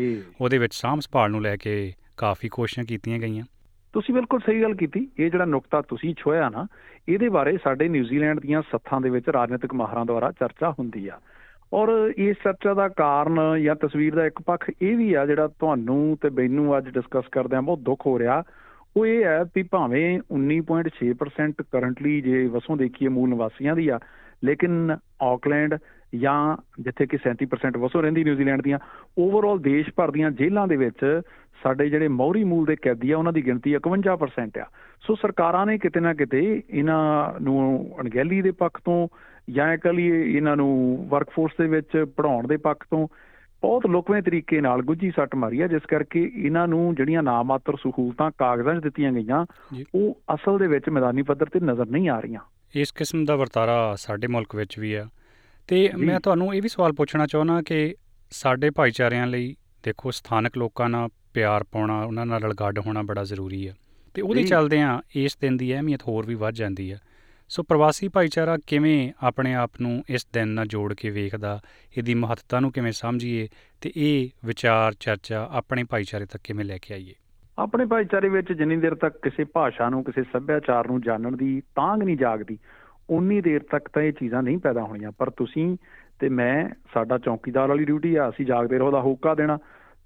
ਉਹਦੇ 0.41 0.57
ਵਿੱਚ 0.57 0.75
ਸਾਂਭ 0.75 1.00
ਸੰਭਾਲ 1.00 1.31
ਨੂੰ 1.31 1.41
ਲੈ 1.41 1.56
ਕੇ 1.56 1.94
ਕਾਫੀ 2.18 2.50
ਕੋਸ਼ਿਸ਼ਾਂ 2.50 2.83
ਕੀਤੀਆਂ 2.83 3.19
ਗਈਆਂ। 3.19 3.45
ਤੁਸੀਂ 3.94 4.15
ਬਿਲਕੁਲ 4.15 4.39
ਸਹੀ 4.39 4.62
ਗੱਲ 4.62 4.75
ਕੀਤੀ। 4.75 5.07
ਇਹ 5.19 5.31
ਜਿਹੜਾ 5.31 5.45
ਨੁਕਤਾ 5.45 5.81
ਤੁਸੀਂ 5.81 6.15
ਛੋਇਆ 6.18 6.50
ਨਾ 6.50 6.68
ਇਹਦੇ 7.09 7.30
ਬਾਰੇ 7.30 7.57
ਸਾਡੇ 7.63 7.89
ਨਿਊਜ਼ੀਲੈਂਡ 7.89 8.39
ਦੀਆਂ 8.39 8.62
ਸੱਥਾਂ 8.62 9.01
ਦੇ 9.01 9.09
ਵਿੱਚ 9.09 9.30
ਰਾਜਨੀਤਿਕ 9.30 9.74
ਮਾਹਰਾਂ 9.74 10.06
ਦੁਆਰਾ 10.06 10.31
ਚਰਚਾ 10.31 10.71
ਹੁੰਦੀ 10.71 11.07
ਆ। 11.07 11.19
ਔਰ 11.74 12.13
ਇਸ 12.18 12.38
ਚਰਚਾ 12.44 12.74
ਦਾ 12.74 12.88
ਕਾਰਨ 12.88 13.62
ਜਾਂ 13.62 13.75
ਤਸਵੀਰ 13.75 14.15
ਦਾ 14.15 14.25
ਇੱਕ 14.25 14.41
ਪੱਖ 14.41 14.71
ਇਹ 14.81 14.97
ਵੀ 14.97 15.13
ਆ 15.13 15.25
ਜਿਹੜਾ 15.25 15.47
ਤੁਹਾਨੂੰ 15.47 16.18
ਤੇ 16.21 16.30
ਮੈਨੂੰ 16.30 16.77
ਅੱਜ 16.77 16.85
ਡਿਸਕਸ 16.89 17.27
ਕਰਦੇ 17.31 17.56
ਆ 17.56 17.62
ਬਹੁਤ 17.62 17.80
ਦੁੱਖ 17.80 18.06
ਹੋ 18.06 18.19
ਰਿਹਾ। 18.19 18.44
ਉਹ 18.98 19.06
ਇਹ 19.06 19.24
ਹੈ 19.24 19.44
ਕਿ 19.56 19.63
ਭਾਵੇਂ 19.63 20.19
19.6% 20.34 21.66
ਕਰੰਟਲੀ 21.72 22.22
ਜੇ 22.22 22.48
ਵਸੋਂ 22.48 22.78
ਦੇਖੀਏ 22.78 23.07
ਮੂਲ 23.07 23.30
ਨਿਵਾਸੀਆਂ 23.30 23.75
ਦੀ 23.75 23.88
ਆ, 23.88 24.00
ਲੇਕਿਨ 24.44 24.98
ਆਕਲੈਂਡ 25.22 25.78
ਜਾਂ 26.16 26.57
ਜਿੱਥੇ 26.80 27.06
ਕਿ 27.06 27.18
37% 27.18 27.80
ਵਸੋਂ 27.80 28.01
ਰਹਿੰਦੀ 28.01 28.24
ਨਿਊਜ਼ੀਲੈਂਡ 28.24 28.62
ਦੀਆਂ 28.62 28.80
ਓਵਰਆਲ 29.18 29.60
ਦੇਸ਼ 29.60 29.90
ਭਰ 29.95 30.12
ਦੀਆਂ 30.12 30.31
ਜੇਲ੍ਹਾਂ 30.31 30.68
ਦੇ 30.68 30.75
ਵਿੱਚ 30.75 31.22
ਸਾਡੇ 31.63 31.90
ਜਿਹੜੇ 31.90 32.07
ਮੌਰੀ 32.07 32.44
ਮੂਲ 32.44 32.66
ਦੇ 32.66 32.75
ਕੈਦੀ 32.75 33.12
ਆ, 33.12 33.18
ਉਹਨਾਂ 33.18 33.34
ਦੀ 33.34 33.45
ਗਿਣਤੀ 33.45 33.75
51% 33.75 34.60
ਆ। 34.60 34.66
ਸੋ 35.01 35.16
ਸਰਕਾਰਾਂ 35.16 35.66
ਨੇ 35.66 35.78
ਕਿਤੇ 35.78 36.00
ਨਾ 36.00 36.13
ਕਿਤੇ 36.13 36.62
ਇਹਨਾਂ 36.69 37.34
ਨੂੰ 37.42 37.90
ਅਣਗਹਿਲੀ 38.01 38.42
ਦੇ 38.42 38.51
ਪੱਖ 38.51 38.81
ਤੋਂ 38.86 39.07
ਜਾਂ 39.50 39.78
ਕਹਲੀ 39.78 40.36
ਇਹਨਾਂ 40.36 40.56
ਨੂੰ 40.56 41.06
ਵਰਕਫੋਰਸ 41.10 41.51
ਦੇ 41.62 41.68
ਵਿੱਚ 41.68 42.06
ਪੜਾਉਣ 42.18 42.48
ਦੇ 42.48 42.57
ਪੱਖ 42.57 42.86
ਤੋਂ 42.90 43.07
ਬਹੁਤ 43.63 43.86
ਲੋਕਵੇਂ 43.88 44.21
ਤਰੀਕੇ 44.21 44.62
ਨਾਲ 44.62 44.81
ਗੁੱਜੀ 44.81 45.12
ਸੱਟ 45.12 45.36
ਮਾਰੀ 45.36 45.62
ਆ 45.62 45.68
ਜਿਸ 45.68 45.81
ਕਰਕੇ 45.81 46.31
ਇਹਨਾਂ 46.36 46.68
ਨੂੰ 46.68 46.95
ਜਿਹੜੀਆਂ 46.95 47.24
ਨਾਮਾਤਰ 47.24 47.75
ਸਹੂਲਤਾਂ 47.75 48.31
ਕਾਗਜ਼ਾਂ 48.38 48.75
'ਚ 48.75 48.83
ਦਿੱਤੀਆਂ 48.83 49.12
ਗਈਆਂ 49.12 49.45
ਉਹ 49.95 50.21
ਅਸਲ 50.33 50.57
ਦੇ 50.57 50.68
ਵਿੱਚ 50.68 50.89
ਮੈਦਾਨੀ 50.89 51.21
ਪੱਧਰ 51.21 51.45
ਤੇ 51.45 51.60
ਨਜ਼ਰ 51.60 51.86
ਨਹੀਂ 51.86 52.10
ਆ 52.10 52.19
ਰਹੀਆਂ। 52.19 52.39
ਇਸ 52.75 52.92
ਕਿਸਮ 52.92 53.25
ਦਾ 53.25 53.36
ਵਰਤਾਰਾ 53.36 53.95
ਸਾਡੇ 53.98 54.27
ਮੁਲਕ 54.27 54.56
ਵਿੱਚ 54.56 54.80
ਵੀ 54.80 54.94
ਆ। 54.94 55.07
ਤੇ 55.68 55.89
ਮੈਂ 55.98 56.19
ਤੁਹਾਨੂੰ 56.19 56.56
ਇਹ 56.56 56.62
ਵੀ 56.62 56.68
ਸਵਾਲ 56.68 56.92
ਪੁੱਛਣਾ 56.92 57.27
ਚਾਹੁੰਦਾ 57.27 57.62
ਕਿ 57.62 57.95
ਸਾਡੇ 58.31 58.69
ਭਾਈਚਾਰਿਆਂ 58.69 59.27
ਲਈ 59.27 59.56
ਦੇਖੋ 59.83 60.12
ਸਥਾਨਕ 60.12 60.57
ਲੋਕਾਂ 60.57 60.89
ਨਾਲ 60.89 61.09
ਪਿਆਰ 61.33 61.63
ਪਾਉਣਾ 61.63 62.04
ਉਹਨਾਂ 62.04 62.25
ਨਾਲ 62.25 62.44
ਰਲਗੱਡ 62.44 62.80
ਹੋਣਾ 62.80 63.01
ਬੜਾ 63.01 63.24
ਜ਼ਰੂਰੀ 63.24 63.68
ਆ। 63.68 63.74
ਤੇ 64.13 64.21
ਉਹਦੇ 64.21 64.44
ਚੱਲਦੇ 64.44 64.81
ਆ 64.81 65.01
ਇਸ 65.16 65.38
ਦਿਨ 65.42 65.57
ਦੀ 65.57 65.74
ਅਹਿਮੀਅਤ 65.74 66.01
ਹੋਰ 66.01 66.25
ਵੀ 66.25 66.36
ਵੱਧ 66.36 66.56
ਜਾਂਦੀ 66.56 66.92
ਆ। 66.92 66.98
ਸੋ 67.53 67.63
ਪ੍ਰਵਾਸੀ 67.63 68.07
ਭਾਈਚਾਰਾ 68.07 68.57
ਕਿਵੇਂ 68.67 69.13
ਆਪਣੇ 69.23 69.53
ਆਪ 69.53 69.71
ਨੂੰ 69.81 70.03
ਇਸ 70.09 70.27
ਦਿਨ 70.33 70.47
ਨਾਲ 70.47 70.67
ਜੋੜ 70.67 70.94
ਕੇ 70.94 71.09
ਵੇਖਦਾ, 71.09 71.59
ਇਹਦੀ 71.97 72.13
ਮਹੱਤਤਾ 72.13 72.59
ਨੂੰ 72.59 72.71
ਕਿਵੇਂ 72.71 72.91
ਸਮਝੀਏ 72.91 73.47
ਤੇ 73.81 73.91
ਇਹ 73.95 74.29
ਵਿਚਾਰ, 74.45 74.94
ਚਰਚਾ 75.00 75.50
ਆਪਣੇ 75.51 75.83
ਭਾਈਚਾਰੇ 75.83 76.25
ਤੱਕ 76.25 76.41
ਕਿਵੇਂ 76.44 76.65
ਲੈ 76.65 76.77
ਕੇ 76.77 76.94
ਆਈਏ? 76.94 77.13
ਆਪਣੇ 77.59 77.85
ਭਾਈਚਾਰੇ 77.85 78.29
ਵਿੱਚ 78.29 78.53
ਜਿੰਨੀ 78.53 78.77
ਦੇਰ 78.77 78.95
ਤੱਕ 78.95 79.17
ਕਿਸੇ 79.21 79.44
ਭਾਸ਼ਾ 79.44 79.89
ਨੂੰ, 79.89 80.03
ਕਿਸੇ 80.03 80.23
ਸੱਭਿਆਚਾਰ 80.23 80.88
ਨੂੰ 80.88 81.01
ਜਾਣਨ 81.01 81.35
ਦੀ 81.38 81.61
ਤਾਂਗ 81.61 82.03
ਨਹੀਂ 82.03 82.17
ਜਾਗਦੀ, 82.17 82.57
ਉਨੀ 83.09 83.41
ਦੇਰ 83.41 83.63
ਤੱਕ 83.71 83.89
ਤਾਂ 83.89 84.01
ਇਹ 84.01 84.13
ਚੀਜ਼ਾਂ 84.13 84.44
ਨਹੀਂ 84.44 84.57
ਪੈਦਾ 84.57 84.83
ਹੋਣੀਆਂ। 84.83 85.11
ਪਰ 85.11 85.29
ਤੁਸੀਂ 85.29 85.77
ਤੇ 86.19 86.29
ਮੈਂ, 86.29 86.69
ਸਾਡਾ 86.94 87.17
ਚੌਕੀਦਾਰ 87.17 87.67
ਵਾਲੀ 87.67 87.85
ਡਿਊਟੀ 87.85 88.15
ਆ, 88.15 88.29
ਅਸੀਂ 88.29 88.45
ਜਾਗਦੇ 88.45 88.77
ਰਹੋ 88.77 88.91
ਦਾ 88.91 89.01
ਹੋਕਾ 89.01 89.35
ਦੇਣਾ। 89.35 89.57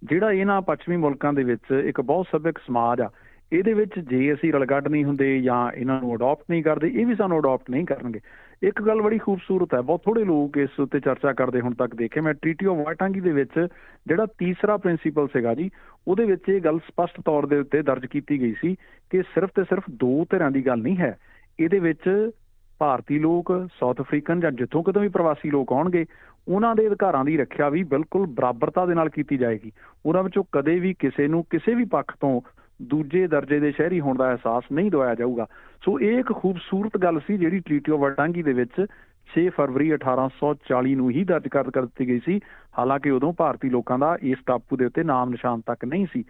ਜਿਹੜਾ 0.04 0.32
ਇਹਨਾਂ 0.32 0.62
ਪੱਛਮੀ 0.62 0.98
ਮੁਲਕਾਂ 0.98 1.34
ਦੇ 1.34 1.44
ਵਿੱਚ 1.44 1.72
ਇੱਕ 1.86 2.02
ਬਹੁਤ 2.02 2.28
ਸੱਭਿਅਕ 2.32 2.58
ਸਮਾਜ 2.58 3.02
ਆ 3.02 3.10
ਇਹਦੇ 3.54 3.74
ਵਿੱਚ 3.74 4.00
ਜੇ 4.00 4.34
ਅਸੀਂ 4.34 4.54
ਰਲਗੱਡ 4.54 4.88
ਨਹੀਂ 4.88 5.04
ਹੁੰਦੇ 5.06 5.42
ਜਾਂ 5.42 5.72
ਇਹਨਾਂ 5.72 6.02
ਨੂੰ 6.02 6.16
ਅਡਾਪਟ 6.16 6.44
ਨਹੀਂ 6.50 6.64
ਕਰਦੇ, 6.64 6.88
ਇਹ 6.88 7.06
ਵੀ 7.06 7.16
ਸਾਨੂੰ 7.16 7.40
ਅਡਾਪਟ 7.40 7.70
ਨਹੀਂ 7.70 7.86
ਕਰਨਗੇ। 7.86 8.20
ਇੱਕ 8.64 8.82
ਗੱਲ 8.82 9.02
ਬੜੀ 9.02 9.18
ਖੂਬਸੂਰਤ 9.18 9.74
ਹੈ, 9.74 9.82
ਬਹੁਤ 9.82 10.02
ਥੋੜੇ 10.04 10.24
ਲੋਕ 10.24 10.58
ਇਸ 10.58 10.80
ਉੱਤੇ 10.80 11.00
ਚਰਚਾ 11.00 11.34
ਕਰਦੇ 11.34 11.62
ਹੁਣ 11.62 11.74
ਤੱਕ 11.74 11.96
ਦੇਖੇ। 11.96 12.22
ਮੈਂ 12.22 12.34
ਟ੍ਰੀਟੀ 12.34 12.66
ਆਫ 12.66 12.78
ਵਾਟਾਂਗੀ 12.78 13.20
ਦੇ 13.20 13.32
ਵਿੱਚ 13.32 13.68
ਜਿਹੜਾ 14.08 14.26
ਤੀਸਰਾ 14.26 14.78
ਪ੍ਰਿੰਸੀਪਲ 14.78 15.28
ਸੀਗਾ 15.28 15.54
ਜੀ, 15.54 15.70
ਉਹਦੇ 16.08 16.26
ਵਿੱਚ 16.26 16.50
ਇਹ 16.50 16.62
ਗੱਲ 16.62 16.80
ਸਪਸ਼ਟ 16.80 17.22
ਤੌਰ 17.26 17.46
ਦੇ 17.46 17.60
ਉੱਤੇ 17.60 17.82
ਦਰਜ 17.82 18.06
ਕੀਤੀ 18.06 18.42
ਗਈ 18.42 18.54
ਸੀ 18.62 18.76
ਕਿ 19.10 19.22
ਸਿਰਫ 19.22 19.50
ਤੇ 19.56 19.64
ਸਿਰਫ 19.64 19.84
ਦੋ 19.90 20.26
ਧਿਰਾਂ 20.32 20.52
ਦੀ 20.52 20.66
ਗੱਲ 20.66 20.82
ਨਹੀਂ 20.82 20.98
ਹੈ। 20.98 21.18
ਇਹਦੇ 21.60 21.80
ਵਿੱਚ 21.80 22.32
ਭਾਰਤੀ 22.80 23.20
ਲੋਕ 23.20 23.68
ਸਾਊਥ 23.80 24.02
ਅਫਰੀਕਨ 24.02 24.40
ਜਾਂ 24.40 24.52
ਜਿੱਥੋਂ 24.52 24.84
ਕਿਤੋਂ 24.84 25.02
ਵੀ 25.02 25.08
ਪ੍ਰਵਾਸੀ 25.08 25.50
ਲੋਕ 25.50 25.74
ਆਉਣਗੇ, 25.74 26.06
ਉਹਨਾਂ 26.48 26.76
ਦੇ 26.76 26.88
ਅਧਿਕਾਰਾਂ 26.88 27.26
ਦੀ 27.26 27.38
ਰੱਖਿਆ 27.38 27.70
ਵੀ 27.70 27.84
ਬਿਲਕੁਲ 27.84 28.26
ਬਰਾਬਰਤਾ 28.26 28.86
ਦੇ 28.86 28.94
ਨਾਲ 28.94 29.10
ਕੀਤੀ 29.10 29.38
ਜਾਏਗੀ। 29.38 29.72
ਉਹਨਾਂ 30.06 30.24
ਵਿੱਚੋਂ 30.24 30.44
ਕਦੇ 30.52 30.80
ਵੀ 30.80 30.94
ਕਿਸੇ 31.00 31.28
ਨੂੰ 31.28 31.44
ਕਿਸੇ 31.50 31.74
ਵੀ 31.76 31.86
ਪੱਖ 31.86 32.16
ਤੋਂ 32.20 32.42
ਦੂਜੇ 32.82 33.28
ਦਰਜੇ 33.28 33.60
ਦੇ 33.60 33.72
ਸ਼ਹਿਰੀ 33.72 34.00
ਹੋਣ 34.00 34.18
ਦਾ 34.18 34.30
ਅਹਿਸਾਸ 34.30 34.64
ਨਹੀਂ 34.72 34.92
ਦਵਾਇਆ 34.92 35.16
ਜਾਊਗਾ। 35.16 35.46
ਸੋ 35.86 36.00
ਇਹ 36.00 36.20
ਇੱਕ 36.20 36.34
ਖੂਬਸੂਰਤ 36.34 36.98
ਗੱਲ 36.98 37.20
ਸੀ 37.20 37.38
ਜਿਹੜੀ 37.38 37.60
ਟ੍ਰੀਟੀ 37.60 37.92
ਆਫ 37.92 38.00
ਵਟਾਂਗੀ 38.00 38.44
ਦੇ 38.44 38.54
ਵਿੱਚ 38.54 38.86
6 39.28 39.50
ਫਰਵਰੀ 39.50 39.94
1840 39.94 40.96
ਨੂੰ 40.96 41.12
ਹੀ 41.12 41.24
ਦਰਜ 41.24 41.48
ਕਰ 41.48 41.64
ਦਿੱਤੀ 41.64 42.08
ਗਈ 42.08 42.20
ਸੀ। 42.26 42.40
ਹਾਲਾਂਕਿ 42.80 43.10
ਉਦੋਂ 43.10 43.34
ਭਾਰਤੀ 43.34 43.70
ਲੋਕਾਂ 43.70 44.00
ਦਾ 44.00 44.18
ਇਸ 44.22 44.38
ਟਾਪੂ 44.46 44.78
ਦੇ 44.78 44.86
ਉੱਤੇ 44.86 45.04
ਨਾਮ 45.04 45.30
ਨਿਸ਼ਾਨ 45.30 45.62
ਤੱਕ 45.62 45.86
ਨਹੀਂ 45.86 46.06
ਸੀ। 46.14 46.24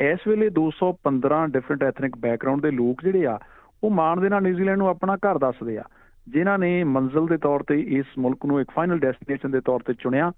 ਇਸ 0.00 0.28
ਵੇਲੇ 0.28 0.48
215 0.50 1.46
ਡਿਫਰੈਂਟ 1.46 1.82
ਐਥਨਿਕ 1.82 2.16
ਬੈਕਗ੍ਰਾਉਂਡ 2.16 2.62
ਦੇ 2.62 2.70
ਲੋਕ 2.70 3.02
ਜਿਹੜੇ 3.02 3.26
ਆ, 3.26 3.38
ਉਹ 3.84 3.90
ਮਾਣ 3.90 4.20
ਦੇ 4.20 4.28
ਨਾਲ 4.28 4.42
ਨਿਊਜ਼ੀਲੈਂਡ 4.42 4.78
ਨੂੰ 4.78 4.88
ਆਪਣਾ 4.88 5.16
ਘਰ 5.16 5.38
ਦੱਸਦੇ 5.38 5.78
ਆ। 5.78 5.82
ਜਿਨ੍ਹਾਂ 6.28 6.58
ਨੇ 6.58 6.84
ਮੰਜ਼ਲ 6.84 7.26
ਦੇ 7.26 7.36
ਤੌਰ 7.36 7.62
ਤੇ 7.62 7.80
ਇਸ 7.80 8.06
ਮੁਲਕ 8.18 8.46
ਨੂੰ 8.46 8.60
ਇੱਕ 8.60 8.70
ਫਾਈਨਲ 8.70 8.98
ਡੈਸਟੀਨੇਸ਼ਨ 8.98 9.50
ਦੇ 9.50 9.60
ਤੌਰ 9.60 9.80
ਤੇ 9.80 9.94
ਚੁਣਿਆ, 9.94 10.32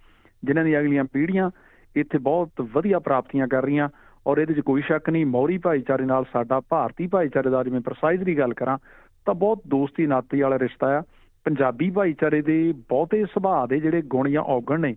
ਜਿਨ੍ਹਾਂ 0.45 0.65
ਦੀ 0.65 0.79
ਅਗਲੀਆਂ 0.79 1.05
ਪੀੜ੍ਹੀਆਂ 1.05 1.51
ਇੱਥੇ 1.97 2.19
ਬਹੁਤ 2.19 2.51
ਵਧੀਆ 2.61 2.99
ਪ੍ਰਾਪਤੀਆਂ 2.99 3.49
ਕਰ 3.49 3.63
ਰਹੀਆਂ। 3.63 3.89
ਔਰ 4.27 4.39
ਇਹਦੇ 4.39 4.55
'ਚ 4.55 4.61
ਕੋਈ 4.61 4.83
ਸ਼ੱਕ 4.83 5.11
ਨਹੀਂ 5.11 5.27
ਮੌਰੀ 5.27 5.59
ਭਾਈਚਾਰੇ 5.59 6.05
ਨਾਲ 6.05 6.25
ਸਾਡਾ 6.33 6.61
ਭਾਰਤੀ 6.61 7.07
ਭਾਈਚਾਰੇ 7.07 7.51
ਦਾ 7.51 7.65
ਜਿਵੇਂ 7.65 7.81
ਪ੍ਰਸਾਈਜ਼ਲੀ 7.81 8.39
ਗੱਲ 8.39 8.55
ਕਰਾਂ 8.55 8.79
ਤਾਂ 9.27 9.35
ਬਹੁਤ 9.35 9.63
ਦੋਸਤੀ 9.69 10.07
ਨਾਤੀ 10.07 10.41
ਵਾਲਾ 10.41 10.59
ਰਿਸ਼ਤਾ 10.59 10.99
ਆ। 10.99 11.03
ਪੰਜਾਬੀ 11.45 11.91
ਭਾਈਚਾਰੇ 11.91 12.43
ਦੇ 12.43 12.73
ਬਹੁਤੇ 12.73 13.25
ਸੁਭਾਅ 13.25 13.67
ਦੇ 13.67 13.81
ਜਿਹੜੇ 13.81 14.03
ਗੁਣ 14.03 14.31
ਜਾਂ 14.31 14.43
ਔਗਣ 14.43 14.81
ਨੇ 14.81 14.97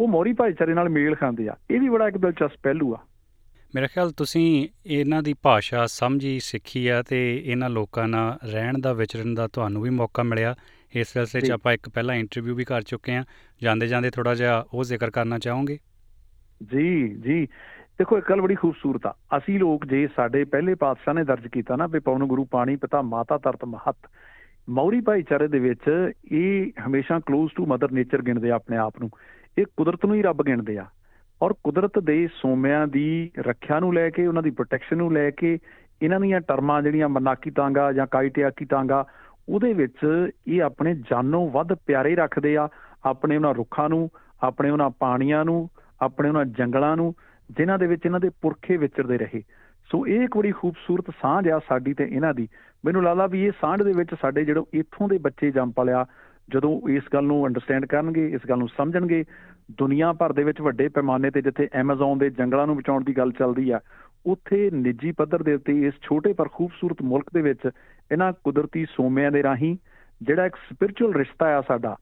ਉਹ 0.00 0.08
ਮੌਰੀ 0.08 0.32
ਭਾਈਚਾਰੇ 0.32 0.74
ਨਾਲ 0.74 0.88
ਮੇਲ 0.88 1.14
ਖਾਂਦੇ 1.14 1.48
ਆ। 1.48 1.56
ਇਹ 1.70 1.80
ਵੀ 1.80 1.88
ਬੜਾ 1.88 2.08
ਇੱਕ 2.08 2.16
ਦਿਲਚਸਪ 2.16 2.58
ਪਹਿਲੂ 2.62 2.94
ਆ। 2.94 2.98
ਮੇਰੇ 3.74 3.86
ਖਿਆਲ 3.86 4.10
ਤੁਸੀਂ 4.10 4.68
ਇਹਨਾਂ 4.86 5.22
ਦੀ 5.22 5.34
ਭਾਸ਼ਾ 5.42 5.86
ਸਮਝੀ 5.86 6.40
ਸਿੱਖੀ 6.40 6.88
ਆ 6.88 7.02
ਤੇ 7.02 7.42
ਇਹਨਾਂ 7.44 7.70
ਲੋਕਾਂ 7.70 8.08
ਨਾਲ 8.08 8.38
ਰਹਿਣ 8.52 8.78
ਦਾ 8.78 8.92
ਵਿਚਰਨ 8.92 9.34
ਦਾ 9.34 9.46
ਤੁਹਾਨੂੰ 9.46 9.82
ਵੀ 9.82 9.90
ਮੌਕਾ 9.90 10.22
ਮਿਲਿਆ। 10.22 10.54
ਇਸ 10.96 11.08
ਸਿਲਸਿਲੇ 11.08 11.46
'ਚ 11.46 11.50
ਆਪਾਂ 11.50 11.72
ਇੱਕ 11.72 11.88
ਪਹਿਲਾ 11.88 12.14
ਇੰਟਰਵਿਊ 12.14 12.54
ਵੀ 12.54 12.64
ਕਰ 12.64 12.82
ਚੁੱਕੇ 12.82 13.12
ਆ 13.12 13.24
ਜਾਂਦੇ 13.62 13.86
ਜਾਂਦੇ 13.86 14.10
ਥੋੜਾ 14.10 14.34
ਜਿਹਾ 14.34 14.66
ਉਹ 14.74 14.84
ਜ਼ਿਕਰ 14.84 15.10
ਕਰਨਾ 15.10 15.38
ਚਾਹੋਗੇ? 15.38 15.78
ਜੀ 16.72 17.08
ਜੀ। 17.08 17.48
ਦੇਖੋ, 18.00 18.18
ਇੱਕ 18.18 18.30
ਗੱਲ 18.30 18.40
ਬੜੀ 18.40 18.54
ਖੂਬਸੂਰਤ 18.54 19.06
ਆ। 19.06 19.14
ਅਸੀਂ 19.36 19.60
ਲੋਕ 19.60 19.86
ਜੇ 19.86 20.08
ਸਾਡੇ 20.16 20.44
ਪਹਿਲੇ 20.44 20.74
ਪਾਤਸ਼ਾਹ 20.74 21.14
ਨੇ 21.14 21.24
ਦਰਜ 21.24 21.48
ਕੀਤਾ 21.48 21.76
ਨਾ 21.76 21.86
ਵੀ 21.86 22.00
ਪਵਨ 22.00 22.24
ਗੁਰੂ 22.24 22.44
ਪਾਣੀ 22.44 22.76
ਪਿਤਾ 22.76 23.02
ਮਾਤਾ 23.02 23.38
ਤਰਤ 23.38 23.64
ਮਹਤ, 23.64 23.96
ਮੌਰੀ 24.68 25.00
ਭਾਈਚਾਰੇ 25.00 25.48
ਦੇ 25.48 25.58
ਵਿੱਚ 25.58 26.12
ਇਹ 26.32 26.70
ਹਮੇਸ਼ਾ 26.86 27.16
ক্লোਜ਼ 27.16 27.52
ਟੂ 27.54 27.66
ਮਦਰ 27.66 27.92
ਨੇਚਰ 27.92 28.22
ਗਿਣਦੇ 28.22 28.50
ਆ 28.50 28.54
ਆਪਣੇ 28.54 28.76
ਆਪ 28.76 28.94
ਨੂੰ। 29.00 29.10
ਇਹ 29.58 29.66
ਕੁਦਰਤ 29.76 30.06
ਨੂੰ 30.06 30.14
ਹੀ 30.14 30.22
ਰੱਬ 30.22 30.42
ਗਿਣਦੇ 30.42 30.78
ਆ। 30.78 30.86
ਔਰ 31.42 31.54
ਕੁਦਰਤ 31.64 31.98
ਦੇ 31.98 32.28
ਸੋਮਿਆਂ 32.34 32.86
ਦੀ 32.86 33.30
ਰੱਖਿਆ 33.38 33.80
ਨੂੰ 33.80 33.94
ਲੈ 33.94 34.10
ਕੇ, 34.10 34.26
ਉਹਨਾਂ 34.26 34.42
ਦੀ 34.42 34.50
ਪ੍ਰੋਟੈਕਸ਼ਨ 34.50 34.96
ਨੂੰ 34.96 35.12
ਲੈ 35.12 35.30
ਕੇ, 35.30 35.58
ਇਹਨਾਂ 36.02 36.20
ਦੀਆਂ 36.20 36.40
ਟਰਮਾਂ 36.40 36.82
ਜਿਹੜੀਆਂ 36.82 37.08
ਮਨਾਕੀ 37.08 37.50
ਤਾਂਗਾ 37.50 37.92
ਜਾਂ 37.92 38.06
ਕਾਈਟਿਆਕੀ 38.06 38.64
ਤਾਂਗਾ, 38.64 39.04
ਉਹਦੇ 39.48 39.72
ਵਿੱਚ 39.72 40.28
ਇਹ 40.48 40.62
ਆਪਣੇ 40.62 40.94
ਜਾਨੋਂ 40.94 41.50
ਵੱਧ 41.50 41.74
ਪਿਆਰੇ 41.74 42.16
ਰੱਖਦੇ 42.16 42.56
ਆ, 42.56 42.68
ਆਪਣੇ 43.04 43.36
ਉਹਨਾਂ 43.36 43.54
ਰੁੱਖਾਂ 43.54 43.88
ਨੂੰ, 43.88 44.10
ਆਪਣੇ 44.42 44.70
ਉਹਨਾਂ 44.70 44.90
ਪਾਣੀਆਂ 44.90 45.44
ਨੂੰ, 45.44 45.70
ਆਪਣੇ 46.02 46.28
ਉਹਨਾਂ 46.28 46.44
ਜੰਗਲਾਂ 46.44 46.96
ਨੂੰ 46.96 47.14
ਜਿਨ੍ਹਾਂ 47.56 47.78
ਦੇ 47.78 47.86
ਵਿੱਚ 47.86 48.06
ਇਹਨਾਂ 48.06 48.20
ਦੇ 48.20 48.28
ਪੁਰਖੇ 48.28 48.76
ਵਿਚਰਦੇ 48.76 49.18
ਰਹੇ। 49.18 49.42
ਸੋ 49.90 50.06
ਇਹ 50.06 50.20
ਇੱਕ 50.20 50.36
ਬੜੀ 50.36 50.52
ਖੂਬਸੂਰਤ 50.52 51.10
ਸਾਂਝ 51.22 51.48
ਆ 51.48 51.58
ਸਾਡੀ 51.58 51.94
ਤੇ 51.94 52.04
ਇਹਨਾਂ 52.04 52.34
ਦੀ। 52.34 52.48
ਮੈਨੂੰ 52.84 53.02
ਲੱਗਦਾ 53.02 53.26
ਵੀ 53.26 53.46
ਇਹ 53.46 53.52
ਸਾਂਝ 53.60 53.82
ਦੇ 53.82 53.92
ਵਿੱਚ 53.92 54.14
ਸਾਡੇ 54.20 54.44
ਜਿਹੜੇ 54.44 54.62
ਇੱਥੋਂ 54.74 55.08
ਦੇ 55.08 55.18
ਬੱਚੇ 55.18 55.50
ਜੰਮ 55.50 55.70
ਪਲਿਆ 55.70 56.06
ਜਦੋਂ 56.50 56.88
ਇਸ 56.88 57.02
ਗੱਲ 57.14 57.24
ਨੂੰ 57.24 57.46
ਅੰਡਰਸਟੈਂਡ 57.46 57.86
ਕਰਨਗੇ, 57.86 58.28
ਇਸ 58.28 58.40
ਗੱਲ 58.48 58.58
ਨੂੰ 58.58 58.68
ਸਮਝਣਗੇ, 58.68 59.24
ਦੁਨੀਆ 59.70 60.12
ਭਰ 60.12 60.32
ਦੇ 60.32 60.44
ਵਿੱਚ 60.44 60.60
ਵੱਡੇ 60.60 60.88
ਪੈਮਾਨੇ 60.88 61.30
ਤੇ 61.30 61.42
ਜਿੱਥੇ 61.42 61.68
ਐਮਾਜ਼ਨ 61.72 62.18
ਦੇ 62.18 62.30
ਜੰਗਲਾਂ 62.30 62.66
ਨੂੰ 62.66 62.76
ਬਚਾਉਣ 62.76 63.04
ਦੀ 63.04 63.16
ਗੱਲ 63.16 63.32
ਚੱਲਦੀ 63.32 63.70
ਆ, 63.70 63.80
ਉੱਥੇ 64.26 64.70
ਨਿੱਜੀ 64.70 65.12
ਪੱਧਰ 65.12 65.42
ਦੇ 65.42 65.54
ਉੱਤੇ 65.54 65.86
ਇਸ 65.86 65.94
ਛੋਟੇ 66.02 66.32
ਪਰ 66.32 66.48
ਖੂਬਸੂਰਤ 66.48 67.02
ਮੁਲਕ 67.02 67.24
ਦੇ 67.34 67.42
ਵਿੱਚ 67.42 67.70
ਇਹਨਾਂ 68.12 68.32
ਕੁਦਰਤੀ 68.44 68.84
ਸੋਮਿਆਂ 68.84 69.30
ਦੇ 69.30 69.42
ਰਾਹੀਂ 69.42 69.76
ਜਿਹੜਾ 70.22 70.46
ਇੱਕ 70.46 70.56
ਸਪਿਰਚੁਅਲ 70.56 71.14
ਰਿਸ਼ਤਾ 71.14 71.46
ਆ 71.46 71.60
ਸਾਡਾ 71.60 71.96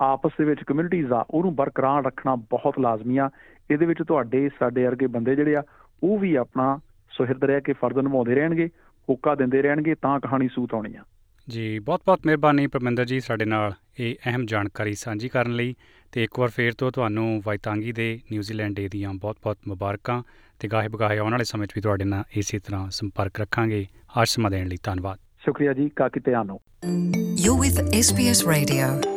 ਆਪਸ 0.00 0.30
ਦੇ 0.38 0.44
ਵਿੱਚ 0.44 0.62
ਕਮਿਊਨਿਟੀਆਂ 0.62 1.14
ਆ 1.14 1.26
ਉਹਨੂੰ 1.30 1.54
ਬਰਕਰਾਰ 1.54 2.04
ਰੱਖਣਾ 2.04 2.34
ਬਹੁਤ 2.34 2.78
ਲਾਜ਼ਮੀ 2.78 3.18
ਆ। 3.18 3.30
ਇਹਦੇ 3.70 3.86
ਵਿੱਚ 3.86 4.02
ਤੁਹਾਡੇ 4.08 4.48
ਸਾਡੇ 4.58 4.84
ਵਰਗੇ 4.84 5.06
ਬੰਦੇ 5.06 5.36
ਜਿਹੜੇ 5.36 5.56
ਆ 5.56 5.62
ਉਹ 6.02 6.18
ਵੀ 6.18 6.34
ਆਪਣਾ 6.34 6.80
ਸੁਹਿਰਦ 7.10 7.44
ਰਹਿ 7.44 7.60
ਕੇ 7.60 7.72
ਫਰਜ਼ 7.72 7.98
ਨਿਭਾਉਂਦੇ 7.98 8.34
ਰਹਿਣਗੇ 8.34 8.68
ਹੋਕਾ 9.10 9.34
ਦਿੰਦੇ 9.34 9.62
ਰਹਿਣਗੇ 9.62 9.94
ਤਾਂ 9.94 10.20
ਕਹਾਣੀ 10.20 10.48
ਸੂਤ 10.48 10.74
ਆਉਣੀ 10.74 10.94
ਆ। 10.94 11.02
ਜੀ 11.48 11.78
ਬਹੁਤ 11.78 12.00
ਬਹੁਤ 12.06 12.20
ਮਿਹਰਬਾਨੀ 12.26 12.66
ਪਰਮਿੰਦਰ 12.66 13.04
ਜੀ 13.04 13.20
ਸਾਡੇ 13.20 13.44
ਨਾਲ 13.44 13.72
ਇਹ 14.00 14.14
ਅਹਿਮ 14.26 14.46
ਜਾਣਕਾਰੀ 14.46 14.92
ਸਾਂਝੀ 14.92 15.28
ਕਰਨ 15.28 15.52
ਲਈ 15.52 15.74
ਤੇ 16.12 16.24
ਇੱਕ 16.24 16.38
ਵਾਰ 16.38 16.48
ਫੇਰ 16.48 16.72
ਤੋਂ 16.72 16.90
ਤੁਹਾਨੂੰ 16.90 17.42
ਵਾਈਤਾਂਗੀ 17.44 17.92
ਦੇ 17.92 18.20
ਨਿਊਜ਼ੀਲੈਂਡ 18.32 18.76
ਡੇ 18.76 18.88
ਦੀਆਂ 18.88 19.14
ਬਹੁਤ-ਬਹੁਤ 19.14 19.58
ਮੁਬਾਰਕਾਂ 19.68 20.22
ਤੇ 20.60 20.68
ਗਾਹੇ 20.68 20.88
ਬਗਾਹੇ 20.88 21.18
ਆਉਣ 21.18 21.32
ਵਾਲੇ 21.32 21.44
ਸਮੇਂ 21.44 21.66
'ਚ 21.66 21.72
ਵੀ 21.76 21.82
ਤੁਹਾਡੇ 21.82 22.04
ਨਾਲ 22.04 22.24
ਇਸੇ 22.36 22.58
ਤਰ੍ਹਾਂ 22.58 22.90
ਸੰਪਰਕ 22.90 23.40
ਰੱਖਾਂਗੇ। 23.40 23.86
ਆਸ਼ਮਾ 24.16 24.48
ਦੇਣ 24.48 24.68
ਲਈ 24.68 24.76
ਧੰਨਵਾਦ। 24.82 25.18
ਸ਼ੁਕਰੀਆ 25.44 25.72
ਜੀ 25.72 25.88
ਕਾਕਿਤਿਆਨੋ 25.88 26.60
You're 27.46 27.60
with 27.62 27.82
SBS 27.86 28.52
Radio. 28.52 29.13